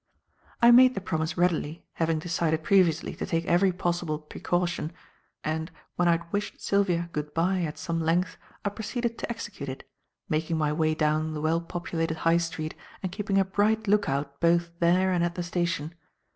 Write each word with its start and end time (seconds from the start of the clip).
I 0.63 0.71
made 0.71 0.95
the 0.95 0.99
promise 0.99 1.37
readily 1.37 1.85
having 1.93 2.17
decided 2.17 2.63
previously 2.63 3.13
to 3.17 3.25
take 3.27 3.45
every 3.45 3.71
possible 3.71 4.17
precaution, 4.17 4.93
and, 5.43 5.69
when 5.95 6.07
I 6.07 6.13
had 6.13 6.33
wished 6.33 6.59
Sylvia 6.59 7.11
"good 7.13 7.35
bye" 7.35 7.61
at 7.61 7.77
some 7.77 8.01
length, 8.01 8.35
I 8.65 8.69
proceeded 8.69 9.19
to 9.19 9.29
execute 9.29 9.69
it; 9.69 9.87
making 10.27 10.57
my 10.57 10.73
way 10.73 10.95
down 10.95 11.35
the 11.35 11.39
well 11.41 11.61
populated 11.61 12.17
High 12.17 12.37
Street 12.37 12.73
and 13.03 13.11
keeping 13.11 13.37
a 13.37 13.45
bright 13.45 13.87
look 13.87 14.09
out 14.09 14.39
both 14.39 14.71
there 14.79 15.11
and 15.11 15.23
at 15.23 15.35
the 15.35 15.43
station. 15.43 15.93